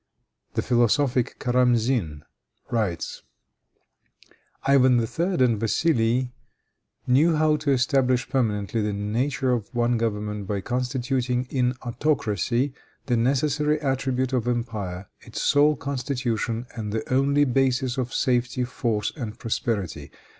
[0.55, 2.23] The philosophic Karamsin
[2.71, 3.21] writes:
[4.63, 5.45] "Ivan III.
[5.45, 6.31] and Vassili
[7.05, 12.73] knew how to establish permanently the nature of one government by constituting in autocracy
[13.05, 19.13] the necessary attribute of empire, its sole constitution, and the only basis of safety, force
[19.15, 20.09] and prosperity.